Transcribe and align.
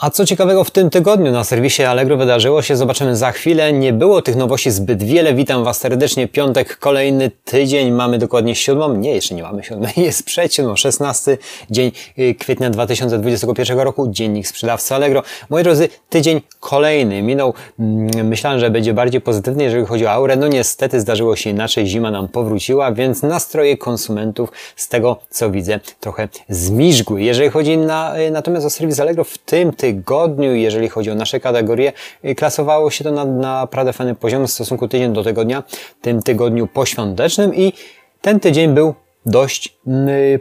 A 0.00 0.10
co 0.10 0.26
ciekawego 0.26 0.64
w 0.64 0.70
tym 0.70 0.90
tygodniu 0.90 1.32
na 1.32 1.44
serwisie 1.44 1.82
Allegro 1.82 2.16
wydarzyło 2.16 2.62
się, 2.62 2.76
zobaczymy 2.76 3.16
za 3.16 3.32
chwilę. 3.32 3.72
Nie 3.72 3.92
było 3.92 4.22
tych 4.22 4.36
nowości 4.36 4.70
zbyt 4.70 5.02
wiele. 5.02 5.34
Witam 5.34 5.64
Was 5.64 5.78
serdecznie. 5.78 6.28
Piątek, 6.28 6.78
kolejny 6.78 7.30
tydzień. 7.44 7.90
Mamy 7.90 8.18
dokładnie 8.18 8.54
siódmą. 8.54 8.96
Nie, 8.96 9.14
jeszcze 9.14 9.34
nie 9.34 9.42
mamy 9.42 9.62
siódmej. 9.62 9.92
Jest 10.06 10.22
przed 10.22 10.54
siódmą, 10.54 10.76
szesnasty 10.76 11.38
dzień 11.70 11.92
y, 12.18 12.34
kwietnia 12.34 12.70
2021 12.70 13.78
roku. 13.78 14.08
Dziennik 14.08 14.48
sprzedawcy 14.48 14.94
Allegro. 14.94 15.22
Moi 15.50 15.62
drodzy, 15.62 15.88
tydzień 16.08 16.40
kolejny 16.60 17.22
minął. 17.22 17.54
Mm, 17.78 18.28
myślałem, 18.28 18.60
że 18.60 18.70
będzie 18.70 18.94
bardziej 18.94 19.20
pozytywny, 19.20 19.64
jeżeli 19.64 19.86
chodzi 19.86 20.06
o 20.06 20.10
aurę. 20.10 20.36
No 20.36 20.48
niestety 20.48 21.00
zdarzyło 21.00 21.36
się 21.36 21.50
inaczej. 21.50 21.86
Zima 21.86 22.10
nam 22.10 22.28
powróciła, 22.28 22.92
więc 22.92 23.22
nastroje 23.22 23.76
konsumentów 23.76 24.52
z 24.76 24.88
tego, 24.88 25.16
co 25.30 25.50
widzę, 25.50 25.80
trochę 26.00 26.28
zmiżgły. 26.48 27.22
Jeżeli 27.22 27.50
chodzi 27.50 27.78
na, 27.78 28.18
y, 28.18 28.30
natomiast 28.30 28.66
o 28.66 28.70
serwis 28.70 29.00
Allegro 29.00 29.24
w 29.24 29.38
tym 29.38 29.72
tygodniu, 29.72 29.89
tygodniu, 29.90 30.54
jeżeli 30.54 30.88
chodzi 30.88 31.10
o 31.10 31.14
nasze 31.14 31.40
kategorie, 31.40 31.92
y, 32.24 32.34
klasowało 32.34 32.90
się 32.90 33.04
to 33.04 33.10
na 33.10 33.24
naprawdę 33.24 33.92
fajny 33.92 34.14
poziom 34.14 34.46
w 34.46 34.50
stosunku 34.50 34.88
tydzień 34.88 35.12
do 35.12 35.24
tygodnia, 35.24 35.62
tym 36.02 36.22
tygodniu 36.22 36.66
poświątecznym 36.66 37.54
i 37.54 37.72
ten 38.20 38.40
tydzień 38.40 38.74
był 38.74 38.94
dość, 39.26 39.78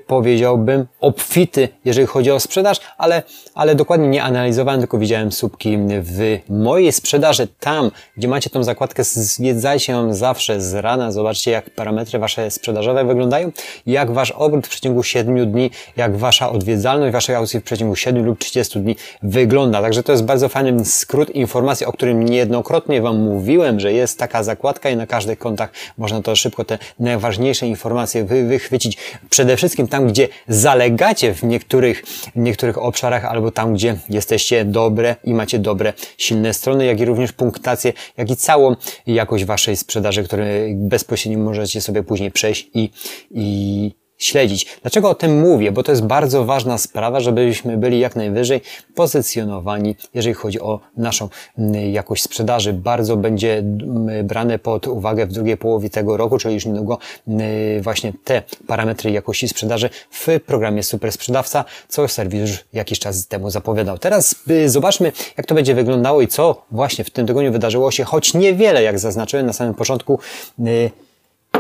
powiedziałbym, 0.08 0.86
obfity, 1.00 1.70
jeżeli 1.86 2.08
chodzi 2.08 2.32
o 2.32 2.40
sprzedaż, 2.40 2.80
ale, 2.98 3.24
ale 3.56 3.76
dokładnie 3.76 4.08
nie 4.08 4.24
analizowałem, 4.24 4.80
tylko 4.80 4.98
widziałem 4.98 5.32
słupki 5.32 5.78
w 6.02 6.40
mojej 6.50 6.92
sprzedaży. 6.92 7.48
Tam, 7.60 7.92
gdzie 8.18 8.28
macie 8.28 8.50
tą 8.50 8.64
zakładkę, 8.64 9.04
zwiedzajcie 9.04 9.94
ją 9.94 10.14
zawsze 10.14 10.62
z 10.62 10.74
rana, 10.74 11.12
zobaczcie 11.12 11.52
jak 11.52 11.70
parametry 11.70 12.20
wasze 12.20 12.52
sprzedażowe 12.52 13.06
wyglądają, 13.06 13.52
jak 13.86 14.12
wasz 14.12 14.32
obrót 14.32 14.68
w 14.68 14.70
przeciągu 14.70 15.04
7 15.04 15.52
dni, 15.52 15.72
jak 15.98 16.18
wasza 16.18 16.50
odwiedzalność 16.50 17.14
waszej 17.14 17.36
aukcji 17.36 17.60
w 17.60 17.64
przeciągu 17.64 17.96
7 17.96 18.26
lub 18.26 18.40
30 18.40 18.80
dni 18.80 18.96
wygląda. 19.24 19.82
Także 19.82 20.04
to 20.04 20.12
jest 20.12 20.24
bardzo 20.24 20.50
fajny 20.50 20.86
skrót 20.86 21.30
informacji, 21.30 21.86
o 21.86 21.92
którym 21.92 22.24
niejednokrotnie 22.24 23.02
wam 23.02 23.18
mówiłem, 23.18 23.80
że 23.80 23.94
jest 23.94 24.20
taka 24.20 24.44
zakładka 24.44 24.90
i 24.90 24.96
na 24.96 25.08
każdych 25.08 25.40
kontach 25.40 25.72
można 25.98 26.22
to 26.22 26.36
szybko 26.36 26.66
te 26.66 26.78
najważniejsze 27.00 27.68
informacje 27.68 28.24
wy, 28.24 28.44
wy 28.44 28.60
chwycić 28.60 28.98
przede 29.40 29.58
wszystkim 29.58 29.88
tam, 29.88 30.08
gdzie 30.08 30.28
zalegacie 30.48 31.34
w 31.34 31.44
niektórych, 31.44 32.04
niektórych 32.36 32.78
obszarach 32.78 33.26
albo 33.26 33.52
tam, 33.52 33.74
gdzie 33.74 33.98
jesteście 34.10 34.66
dobre 34.66 35.16
i 35.24 35.34
macie 35.34 35.60
dobre, 35.60 35.94
silne 36.18 36.54
strony, 36.54 36.86
jak 36.86 37.00
i 37.00 37.06
również 37.06 37.32
punktację, 37.32 37.94
jak 38.18 38.30
i 38.30 38.36
całą 38.36 38.76
jakość 39.08 39.46
waszej 39.46 39.78
sprzedaży, 39.78 40.24
które 40.24 40.46
bezpośrednio 40.76 41.40
możecie 41.40 41.82
sobie 41.82 42.04
później 42.04 42.32
przejść 42.32 42.70
i, 42.74 42.90
i 43.32 43.92
śledzić. 44.20 44.68
Dlaczego 44.82 45.10
o 45.10 45.16
tym 45.16 45.40
mówię? 45.40 45.72
Bo 45.72 45.84
to 45.84 45.92
jest 45.92 46.04
bardzo 46.04 46.46
ważna 46.46 46.78
sprawa, 46.78 47.20
żebyśmy 47.20 47.78
byli 47.78 48.00
jak 48.00 48.16
najwyżej 48.16 48.62
pozycjonowani, 48.96 49.96
jeżeli 50.14 50.34
chodzi 50.34 50.62
o 50.62 50.80
naszą 50.98 51.30
mm, 51.58 51.92
jakość 51.92 52.24
sprzedaży. 52.24 52.74
Bardzo 52.74 53.18
będzie 53.18 53.58
mm, 53.58 54.28
brane 54.28 54.60
pod 54.60 54.88
uwagę 54.88 55.26
w 55.26 55.32
drugiej 55.32 55.58
połowie 55.58 55.90
tego 55.90 56.18
roku, 56.18 56.38
czyli 56.38 56.54
już 56.56 56.66
niedługo 56.66 56.98
mm, 57.28 57.82
właśnie 57.82 58.14
te 58.24 58.42
parametry 58.68 59.12
jakości 59.12 59.48
sprzedaży 59.48 59.90
w 60.12 60.28
programie 60.46 60.84
Super 60.84 61.12
Sprzedawca, 61.12 61.66
co 61.88 62.08
serwis 62.08 62.42
już 62.42 62.66
jakiś 62.74 63.00
czas 63.00 63.28
temu 63.28 63.50
zapowiadał. 63.50 63.98
Teraz 63.98 64.36
y, 64.50 64.70
zobaczmy, 64.70 65.12
jak 65.38 65.46
to 65.46 65.56
będzie 65.56 65.76
wyglądało 65.76 66.22
i 66.22 66.28
co 66.28 66.66
właśnie 66.72 67.04
w 67.04 67.10
tym 67.10 67.28
tygodniu 67.28 67.52
wydarzyło 67.52 67.92
się, 67.92 68.04
choć 68.04 68.34
niewiele, 68.34 68.84
jak 68.84 69.00
zaznaczyłem 69.00 69.46
na 69.46 69.54
samym 69.54 69.74
początku, 69.74 70.20
y, 70.60 70.92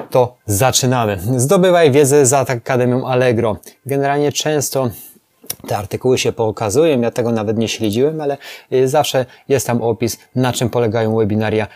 to 0.09 0.35
zaczynamy. 0.45 1.19
Zdobywaj 1.37 1.91
wiedzę 1.91 2.25
za 2.25 2.39
Akademią 2.39 3.07
Allegro. 3.07 3.57
Generalnie 3.85 4.31
często 4.31 4.89
te 5.67 5.77
artykuły 5.77 6.17
się 6.17 6.31
pokazują, 6.31 7.01
ja 7.01 7.11
tego 7.11 7.31
nawet 7.31 7.57
nie 7.57 7.67
śledziłem, 7.67 8.21
ale 8.21 8.37
y, 8.73 8.87
zawsze 8.87 9.25
jest 9.49 9.67
tam 9.67 9.81
opis, 9.81 10.17
na 10.35 10.53
czym 10.53 10.69
polegają 10.69 11.15
webinaria 11.15 11.67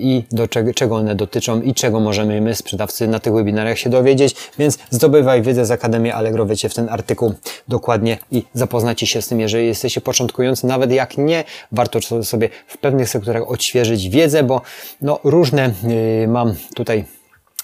i 0.00 0.24
do 0.32 0.48
czego, 0.48 0.74
czego 0.74 0.96
one 0.96 1.14
dotyczą 1.14 1.60
i 1.60 1.74
czego 1.74 2.00
możemy 2.00 2.40
my, 2.40 2.54
sprzedawcy, 2.54 3.08
na 3.08 3.18
tych 3.18 3.32
webinariach 3.32 3.78
się 3.78 3.90
dowiedzieć, 3.90 4.36
więc 4.58 4.78
zdobywaj 4.90 5.42
wiedzę 5.42 5.66
z 5.66 5.70
Akademii 5.70 6.12
Allegro, 6.12 6.46
wiecie 6.46 6.68
w 6.68 6.74
ten 6.74 6.88
artykuł 6.88 7.34
dokładnie 7.68 8.18
i 8.32 8.44
zapoznajcie 8.54 9.06
się 9.06 9.22
z 9.22 9.28
tym, 9.28 9.40
jeżeli 9.40 9.66
jesteście 9.66 10.00
początkujący, 10.00 10.66
nawet 10.66 10.92
jak 10.92 11.18
nie, 11.18 11.44
warto 11.72 12.00
sobie 12.22 12.48
w 12.66 12.78
pewnych 12.78 13.08
sektorach 13.08 13.50
odświeżyć 13.50 14.08
wiedzę, 14.08 14.42
bo 14.42 14.62
no 15.02 15.20
różne 15.24 15.74
yy, 16.20 16.28
mam 16.28 16.54
tutaj 16.74 17.04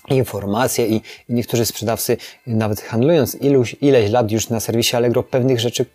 informacje 0.09 0.87
i, 0.87 1.01
niektórzy 1.29 1.67
sprzedawcy, 1.67 2.17
nawet 2.47 2.81
handlując 2.81 3.35
iluś, 3.35 3.77
ileś 3.81 4.11
lat 4.11 4.31
już 4.33 4.49
na 4.49 4.61
serwisie 4.61 4.97
Allegro, 4.97 5.23
pewnych 5.23 5.61
rzeczy, 5.61 5.87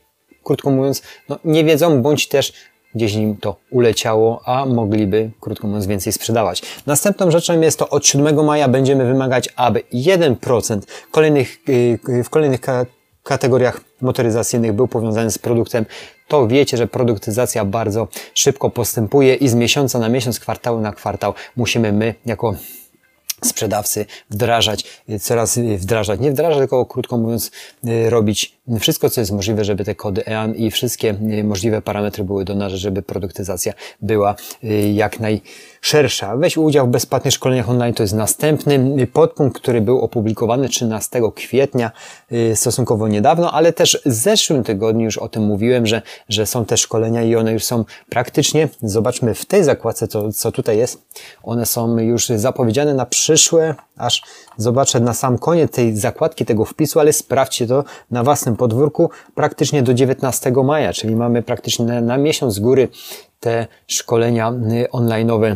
krótko 0.43 0.71
mówiąc, 0.71 1.01
no, 1.29 1.39
nie 1.45 1.63
wiedzą, 1.63 2.01
bądź 2.01 2.27
też 2.27 2.53
gdzieś 2.95 3.13
im 3.13 3.37
to 3.37 3.55
uleciało, 3.69 4.41
a 4.45 4.65
mogliby, 4.65 5.31
krótko 5.39 5.67
mówiąc, 5.67 5.85
więcej 5.85 6.13
sprzedawać. 6.13 6.61
Następną 6.85 7.31
rzeczą 7.31 7.61
jest 7.61 7.79
to 7.79 7.89
od 7.89 8.05
7 8.05 8.45
maja 8.45 8.67
będziemy 8.67 9.05
wymagać, 9.05 9.49
aby 9.55 9.83
1% 9.93 10.81
kolejnych, 11.11 11.57
y, 11.69 12.23
w 12.23 12.29
kolejnych 12.29 12.61
kategoriach 13.23 13.81
motoryzacyjnych 14.01 14.73
był 14.73 14.87
powiązany 14.87 15.31
z 15.31 15.37
produktem, 15.37 15.85
to 16.27 16.47
wiecie, 16.47 16.77
że 16.77 16.87
produktyzacja 16.87 17.65
bardzo 17.65 18.07
szybko 18.33 18.69
postępuje 18.69 19.35
i 19.35 19.47
z 19.47 19.55
miesiąca 19.55 19.99
na 19.99 20.09
miesiąc, 20.09 20.39
kwartału 20.39 20.79
na 20.79 20.91
kwartał 20.91 21.33
musimy 21.55 21.91
my 21.91 22.15
jako 22.25 22.55
sprzedawcy 23.45 24.05
wdrażać, 24.29 24.85
coraz 25.21 25.57
wdrażać, 25.57 26.19
nie 26.19 26.31
wdrażać, 26.31 26.57
tylko 26.57 26.85
krótko 26.85 27.17
mówiąc, 27.17 27.51
y, 27.87 28.09
robić 28.09 28.60
wszystko, 28.79 29.09
co 29.09 29.21
jest 29.21 29.31
możliwe, 29.31 29.65
żeby 29.65 29.85
te 29.85 29.95
kody 29.95 30.25
EAN 30.27 30.55
i 30.55 30.71
wszystkie 30.71 31.15
możliwe 31.43 31.81
parametry 31.81 32.23
były 32.23 32.45
do 32.45 32.55
nas, 32.55 32.73
żeby 32.73 33.01
produktyzacja 33.01 33.73
była 34.01 34.35
jak 34.93 35.19
najszersza. 35.19 36.37
Weź 36.37 36.57
udział 36.57 36.87
w 36.87 36.89
bezpłatnych 36.89 37.33
szkoleniach 37.33 37.69
online, 37.69 37.93
to 37.93 38.03
jest 38.03 38.13
następny 38.13 39.07
podpunkt, 39.07 39.61
który 39.61 39.81
był 39.81 39.99
opublikowany 39.99 40.69
13 40.69 41.21
kwietnia, 41.35 41.91
stosunkowo 42.55 43.07
niedawno, 43.07 43.51
ale 43.51 43.73
też 43.73 44.01
w 44.05 44.11
zeszłym 44.11 44.63
tygodniu 44.63 45.05
już 45.05 45.17
o 45.17 45.29
tym 45.29 45.43
mówiłem, 45.43 45.85
że, 45.85 46.01
że 46.29 46.45
są 46.45 46.65
te 46.65 46.77
szkolenia 46.77 47.23
i 47.23 47.35
one 47.35 47.53
już 47.53 47.63
są 47.63 47.85
praktycznie, 48.09 48.69
zobaczmy 48.81 49.33
w 49.33 49.45
tej 49.45 49.63
zakładce, 49.63 50.07
co, 50.07 50.31
co 50.31 50.51
tutaj 50.51 50.77
jest, 50.77 51.01
one 51.43 51.65
są 51.65 51.97
już 51.97 52.27
zapowiedziane 52.27 52.93
na 52.93 53.05
przy 53.05 53.21
przyszłe, 53.21 53.75
aż 53.97 54.23
zobaczę 54.57 54.99
na 54.99 55.13
sam 55.13 55.37
koniec 55.37 55.71
tej 55.71 55.97
zakładki, 55.97 56.45
tego 56.45 56.65
wpisu, 56.65 56.99
ale 56.99 57.13
sprawdźcie 57.13 57.67
to 57.67 57.83
na 58.11 58.23
własnym 58.23 58.57
podwórku 58.61 59.09
praktycznie 59.35 59.83
do 59.83 59.93
19 59.93 60.51
maja, 60.63 60.93
czyli 60.93 61.15
mamy 61.15 61.43
praktycznie 61.43 61.85
na, 61.85 62.01
na 62.01 62.17
miesiąc 62.17 62.53
z 62.53 62.59
góry 62.59 62.87
te 63.39 63.67
szkolenia 63.87 64.51
y, 64.51 64.87
online'owe 64.91 65.55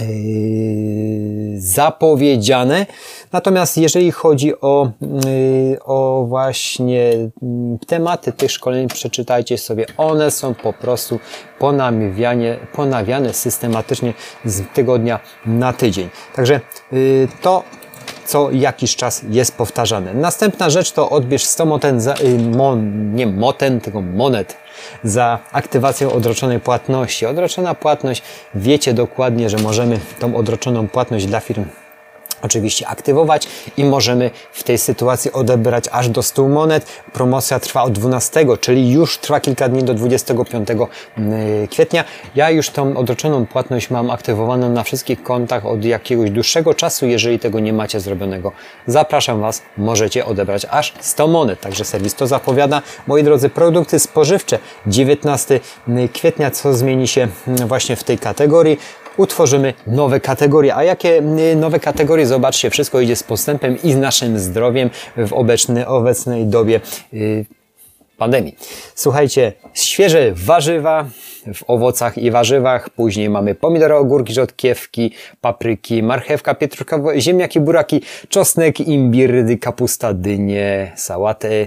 Yy, 0.00 1.60
zapowiedziane. 1.60 2.86
Natomiast 3.32 3.76
jeżeli 3.78 4.12
chodzi 4.12 4.60
o, 4.60 4.90
yy, 5.00 5.78
o 5.84 6.24
właśnie 6.28 7.12
mm, 7.42 7.78
tematy 7.86 8.32
tych 8.32 8.50
szkoleń, 8.50 8.88
przeczytajcie 8.88 9.58
sobie. 9.58 9.86
One 9.96 10.30
są 10.30 10.54
po 10.54 10.72
prostu 10.72 11.18
ponawiane, 11.58 12.56
ponawiane 12.72 13.34
systematycznie 13.34 14.14
z 14.44 14.62
tygodnia 14.74 15.20
na 15.46 15.72
tydzień. 15.72 16.08
Także 16.34 16.60
to 17.42 17.62
co 18.26 18.50
jakiś 18.50 18.96
czas 18.96 19.22
jest 19.30 19.56
powtarzane. 19.56 20.14
Następna 20.14 20.70
rzecz 20.70 20.92
to 20.92 21.10
odbierz 21.10 21.44
100 21.44 21.66
moten, 21.66 22.00
za, 22.00 22.14
mon, 22.56 23.14
nie 23.14 23.26
moten, 23.26 23.80
tylko 23.80 24.00
monet 24.00 24.56
za 25.04 25.38
aktywację 25.52 26.12
odroczonej 26.12 26.60
płatności. 26.60 27.26
Odroczona 27.26 27.74
płatność, 27.74 28.22
wiecie 28.54 28.94
dokładnie, 28.94 29.50
że 29.50 29.58
możemy 29.58 30.00
tą 30.18 30.36
odroczoną 30.36 30.88
płatność 30.88 31.26
dla 31.26 31.40
firm 31.40 31.64
oczywiście 32.44 32.88
aktywować 32.88 33.48
i 33.76 33.84
możemy 33.84 34.30
w 34.52 34.62
tej 34.62 34.78
sytuacji 34.78 35.32
odebrać 35.32 35.84
aż 35.92 36.08
do 36.08 36.22
100 36.22 36.48
monet. 36.48 36.86
Promocja 37.12 37.60
trwa 37.60 37.82
od 37.82 37.92
12, 37.92 38.46
czyli 38.60 38.92
już 38.92 39.18
trwa 39.18 39.40
kilka 39.40 39.68
dni 39.68 39.82
do 39.82 39.94
25 39.94 40.68
mm, 40.70 41.68
kwietnia. 41.68 42.04
Ja 42.34 42.50
już 42.50 42.70
tą 42.70 42.96
odroczoną 42.96 43.46
płatność 43.46 43.90
mam 43.90 44.10
aktywowaną 44.10 44.70
na 44.70 44.82
wszystkich 44.82 45.22
kontach 45.22 45.66
od 45.66 45.84
jakiegoś 45.84 46.30
dłuższego 46.30 46.74
czasu. 46.74 47.06
Jeżeli 47.06 47.38
tego 47.38 47.60
nie 47.60 47.72
macie 47.72 48.00
zrobionego, 48.00 48.52
zapraszam 48.86 49.40
Was, 49.40 49.62
możecie 49.76 50.24
odebrać 50.24 50.66
aż 50.70 50.94
100 51.00 51.26
monet. 51.26 51.60
Także 51.60 51.84
serwis 51.84 52.14
to 52.14 52.26
zapowiada. 52.26 52.82
Moi 53.06 53.22
drodzy, 53.22 53.48
produkty 53.48 53.98
spożywcze 53.98 54.58
19 54.86 55.60
kwietnia, 56.12 56.50
co 56.50 56.74
zmieni 56.74 57.08
się 57.08 57.28
mm, 57.48 57.68
właśnie 57.68 57.96
w 57.96 58.04
tej 58.04 58.18
kategorii 58.18 58.78
utworzymy 59.16 59.74
nowe 59.86 60.20
kategorie. 60.20 60.74
A 60.74 60.84
jakie 60.84 61.22
y, 61.52 61.56
nowe 61.56 61.80
kategorie? 61.80 62.26
Zobaczcie, 62.26 62.70
wszystko 62.70 63.00
idzie 63.00 63.16
z 63.16 63.22
postępem 63.22 63.78
i 63.82 63.92
z 63.92 63.96
naszym 63.96 64.38
zdrowiem 64.38 64.90
w 65.16 65.32
obecnej, 65.32 65.84
obecnej 65.84 66.46
dobie 66.46 66.80
yy, 67.12 67.44
pandemii. 68.16 68.56
Słuchajcie, 68.94 69.52
świeże 69.74 70.32
warzywa 70.34 71.06
w 71.54 71.64
owocach 71.66 72.18
i 72.18 72.30
warzywach, 72.30 72.90
później 72.90 73.30
mamy 73.30 73.54
pomidory, 73.54 73.94
ogórki, 73.94 74.34
rzodkiewki, 74.34 75.12
papryki, 75.40 76.02
marchewka, 76.02 76.54
pietruszka, 76.54 77.00
ziemniaki, 77.18 77.60
buraki, 77.60 78.02
czosnek, 78.28 78.80
imbir, 78.80 79.58
kapusta, 79.60 80.14
dynie, 80.14 80.92
sałatę, 80.96 81.66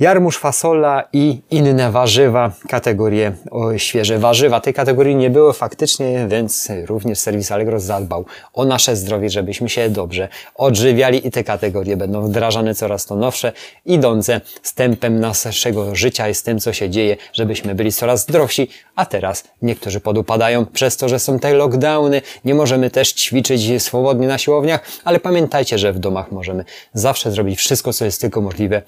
jarmuż, 0.00 0.38
fasola 0.38 1.08
i 1.12 1.40
inne 1.50 1.90
warzywa, 1.90 2.52
kategorie 2.68 3.32
o, 3.50 3.78
świeże 3.78 4.18
warzywa. 4.18 4.60
Tej 4.60 4.74
kategorii 4.74 5.16
nie 5.16 5.30
było 5.30 5.52
faktycznie, 5.52 6.26
więc 6.28 6.68
również 6.86 7.18
serwis 7.18 7.52
Allegro 7.52 7.80
zadbał 7.80 8.24
o 8.54 8.64
nasze 8.64 8.96
zdrowie, 8.96 9.30
żebyśmy 9.30 9.68
się 9.68 9.90
dobrze 9.90 10.28
odżywiali 10.54 11.26
i 11.26 11.30
te 11.30 11.44
kategorie 11.44 11.96
będą 11.96 12.22
wdrażane 12.22 12.74
coraz 12.74 13.06
to 13.06 13.16
nowsze, 13.16 13.52
idące 13.86 14.40
z 14.62 14.74
tempem 14.74 15.20
naszego 15.20 15.94
życia 15.94 16.28
i 16.28 16.34
z 16.34 16.42
tym, 16.42 16.60
co 16.60 16.72
się 16.72 16.90
dzieje, 16.90 17.16
żebyśmy 17.32 17.74
byli 17.74 17.92
coraz 17.92 18.22
zdrowsi, 18.22 18.68
a 18.96 19.06
teraz 19.06 19.44
niektórzy 19.62 20.00
podupadają 20.00 20.66
przez 20.66 20.96
to, 20.96 21.08
że 21.08 21.18
są 21.18 21.38
te 21.38 21.54
lockdowny, 21.54 22.22
nie 22.44 22.54
możemy 22.54 22.90
też 22.90 23.12
ćwiczyć 23.12 23.82
swobodnie 23.82 24.28
na 24.28 24.38
siłowniach, 24.38 24.80
ale 25.04 25.20
pamiętajcie, 25.20 25.78
że 25.78 25.92
w 25.92 25.98
domach 25.98 26.32
możemy 26.32 26.64
zawsze 26.94 27.30
zrobić 27.30 27.58
wszystko, 27.58 27.92
co 27.92 28.04
jest 28.04 28.20
tylko 28.20 28.40
możliwe, 28.40 28.82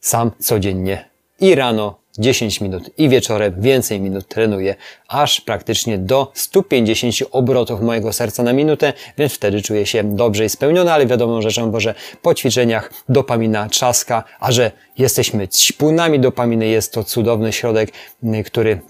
sam 0.00 0.30
codziennie. 0.38 1.10
I 1.40 1.54
rano 1.54 2.00
10 2.18 2.60
minut 2.60 2.90
i 2.98 3.08
wieczorem 3.08 3.54
więcej 3.58 4.00
minut 4.00 4.28
trenuję, 4.28 4.74
aż 5.08 5.40
praktycznie 5.40 5.98
do 5.98 6.32
150 6.34 7.14
obrotów 7.30 7.80
mojego 7.80 8.12
serca 8.12 8.42
na 8.42 8.52
minutę, 8.52 8.92
więc 9.18 9.32
wtedy 9.32 9.62
czuję 9.62 9.86
się 9.86 10.04
dobrze 10.04 10.44
i 10.44 10.48
spełniony, 10.48 10.92
ale 10.92 11.06
wiadomo 11.06 11.42
rzeczą, 11.42 11.70
bo 11.70 11.80
że 11.80 11.94
po 12.22 12.34
ćwiczeniach 12.34 12.92
dopamina 13.08 13.68
trzaska, 13.68 14.24
a 14.40 14.52
że 14.52 14.70
jesteśmy 14.98 15.48
ćpunami 15.48 16.20
dopaminy, 16.20 16.66
jest 16.66 16.92
to 16.92 17.04
cudowny 17.04 17.52
środek, 17.52 17.90
który 18.46 18.80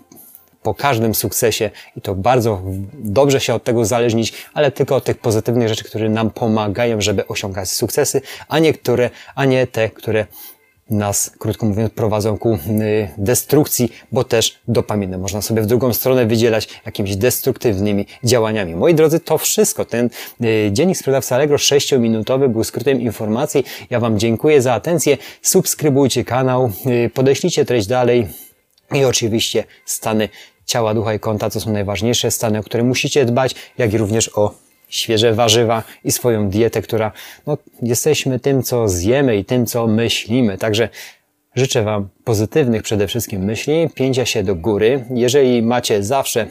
po 0.63 0.75
każdym 0.75 1.15
sukcesie 1.15 1.71
i 1.97 2.01
to 2.01 2.15
bardzo 2.15 2.63
dobrze 2.95 3.41
się 3.41 3.55
od 3.55 3.65
tego 3.65 3.85
zależnić, 3.85 4.33
ale 4.55 4.71
tylko 4.71 4.97
od 4.97 5.05
tych 5.05 5.19
pozytywnych 5.19 5.69
rzeczy, 5.69 5.85
które 5.85 6.09
nam 6.09 6.31
pomagają, 6.31 7.01
żeby 7.01 7.27
osiągać 7.27 7.71
sukcesy, 7.71 8.23
a 8.49 8.59
nie, 8.59 8.73
które, 8.73 9.11
a 9.35 9.45
nie 9.45 9.67
te, 9.67 9.91
które 9.91 10.27
nas, 10.91 11.31
krótko 11.39 11.67
mówiąc, 11.67 11.93
prowadzą 11.93 12.39
ku 12.39 12.55
y, 12.55 12.59
destrukcji, 13.19 13.93
bo 14.13 14.25
też 14.25 14.59
dopaminy 14.69 15.19
można 15.19 15.43
sobie 15.43 15.63
w 15.63 15.67
drugą 15.67 15.93
stronę 15.93 16.27
wydzielać 16.27 16.69
jakimiś 16.87 17.17
destruktywnymi 17.17 18.07
działaniami. 18.25 18.75
Moi 18.75 18.95
drodzy, 18.95 19.21
to 19.21 19.39
wszystko. 19.39 19.85
Ten 19.85 20.11
y, 20.45 20.71
dziennik 20.73 20.97
sprzedawca 20.97 21.35
Allegro 21.35 21.57
6-minutowy 21.57 22.49
był 22.49 22.65
skrótem 22.65 23.01
informacji. 23.01 23.65
Ja 23.91 24.01
Wam 24.01 24.19
dziękuję 24.19 24.63
za 24.63 24.75
atencję. 24.75 25.17
Subskrybujcie 25.43 26.25
kanał, 26.25 26.73
y, 27.07 27.11
podeślijcie 27.11 27.65
treść 27.65 27.87
dalej 27.87 28.27
i 28.95 29.05
oczywiście 29.05 29.65
stany 29.85 30.29
ciała, 30.67 30.95
ducha 30.95 31.15
i 31.15 31.21
konta, 31.21 31.51
co 31.51 31.61
są 31.61 31.73
najważniejsze 31.73 32.31
stany, 32.31 32.59
o 32.59 32.63
które 32.63 32.83
musicie 32.83 33.25
dbać, 33.25 33.55
jak 33.79 33.93
i 33.93 33.99
również 33.99 34.31
o 34.35 34.55
świeże 34.91 35.35
warzywa 35.35 35.83
i 36.05 36.13
swoją 36.13 36.51
dietę, 36.51 36.83
która 36.83 37.13
no, 37.47 37.59
jesteśmy 37.83 38.41
tym, 38.41 38.63
co 38.63 38.89
zjemy 38.89 39.37
i 39.37 39.45
tym, 39.45 39.67
co 39.67 39.87
myślimy. 39.87 40.59
Także 40.59 40.89
życzę 41.55 41.83
Wam 41.83 42.09
pozytywnych 42.25 42.83
przede 42.83 43.07
wszystkim 43.07 43.45
myśli, 43.45 43.89
pięcia 43.95 44.27
się 44.27 44.43
do 44.43 44.55
góry. 44.55 45.05
Jeżeli 45.15 45.63
macie 45.63 46.03
zawsze 46.03 46.47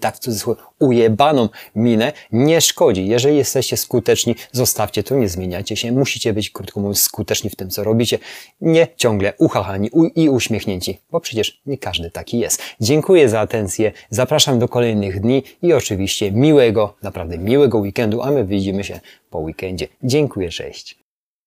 tak 0.00 0.16
w 0.16 0.18
cudzysłowie, 0.18 0.60
ujebaną 0.78 1.48
minę, 1.74 2.12
nie 2.32 2.60
szkodzi. 2.60 3.06
Jeżeli 3.06 3.36
jesteście 3.36 3.76
skuteczni, 3.76 4.34
zostawcie 4.52 5.02
to, 5.02 5.14
nie 5.14 5.28
zmieniajcie 5.28 5.76
się. 5.76 5.92
Musicie 5.92 6.32
być, 6.32 6.50
krótko 6.50 6.80
mówiąc, 6.80 7.00
skuteczni 7.00 7.50
w 7.50 7.56
tym, 7.56 7.70
co 7.70 7.84
robicie. 7.84 8.18
Nie 8.60 8.88
ciągle 8.96 9.32
uchachani 9.38 9.90
i 10.14 10.28
uśmiechnięci, 10.28 10.98
bo 11.10 11.20
przecież 11.20 11.60
nie 11.66 11.78
każdy 11.78 12.10
taki 12.10 12.38
jest. 12.38 12.62
Dziękuję 12.80 13.28
za 13.28 13.40
atencję, 13.40 13.92
zapraszam 14.10 14.58
do 14.58 14.68
kolejnych 14.68 15.20
dni 15.20 15.42
i 15.62 15.72
oczywiście 15.72 16.32
miłego, 16.32 16.94
naprawdę 17.02 17.38
miłego 17.38 17.78
weekendu, 17.78 18.22
a 18.22 18.30
my 18.30 18.44
widzimy 18.44 18.84
się 18.84 19.00
po 19.30 19.38
weekendzie. 19.38 19.88
Dziękuję, 20.02 20.48
cześć. 20.48 21.03